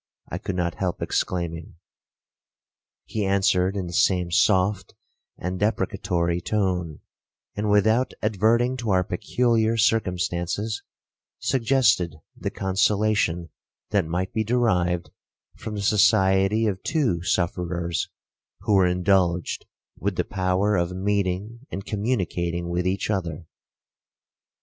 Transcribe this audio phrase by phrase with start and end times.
[0.29, 1.75] I could not help exclaiming.
[3.05, 4.95] He answered in the same soft
[5.37, 7.01] and deprecatory tone;
[7.55, 10.81] and, without adverting to our peculiar circumstances,
[11.37, 13.49] suggested the consolation
[13.91, 15.11] that might be derived
[15.55, 18.09] from the society of two sufferers
[18.61, 19.67] who were indulged
[19.99, 23.45] with the power of meeting and communicating with each other.